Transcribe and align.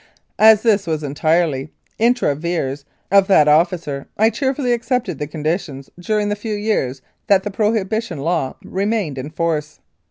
As 0.39 0.63
this 0.63 0.87
was 0.87 1.03
entirely 1.03 1.69
intra 1.99 2.33
vires 2.33 2.85
of 3.11 3.27
that 3.27 3.47
officer, 3.47 4.07
I 4.17 4.31
cheerfully 4.31 4.73
accepted 4.73 5.19
the 5.19 5.27
conditions 5.27 5.91
during 5.99 6.29
the 6.29 6.35
few 6.35 6.55
years 6.55 7.03
that 7.27 7.43
the 7.43 7.51
prohibition 7.51 8.17
law 8.21 8.55
remained 8.63 9.19
in 9.19 9.29
force. 9.29 9.79